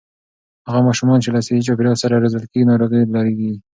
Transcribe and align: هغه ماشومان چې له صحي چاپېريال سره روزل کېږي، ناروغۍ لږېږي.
هغه 0.67 0.79
ماشومان 0.87 1.19
چې 1.23 1.29
له 1.35 1.39
صحي 1.45 1.61
چاپېريال 1.67 1.97
سره 2.03 2.21
روزل 2.23 2.43
کېږي، 2.51 2.69
ناروغۍ 2.71 3.01
لږېږي. 3.13 3.53